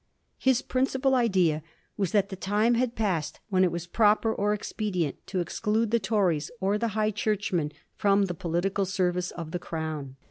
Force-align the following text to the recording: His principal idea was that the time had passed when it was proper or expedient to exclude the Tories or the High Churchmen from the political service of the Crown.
His 0.39 0.63
principal 0.63 1.13
idea 1.13 1.61
was 1.95 2.11
that 2.11 2.29
the 2.29 2.35
time 2.35 2.73
had 2.73 2.95
passed 2.95 3.39
when 3.49 3.63
it 3.63 3.71
was 3.71 3.85
proper 3.85 4.33
or 4.33 4.51
expedient 4.51 5.17
to 5.27 5.39
exclude 5.41 5.91
the 5.91 5.99
Tories 5.99 6.49
or 6.59 6.79
the 6.79 6.97
High 6.97 7.11
Churchmen 7.11 7.71
from 7.93 8.23
the 8.25 8.33
political 8.33 8.85
service 8.85 9.29
of 9.29 9.51
the 9.51 9.59
Crown. 9.59 10.15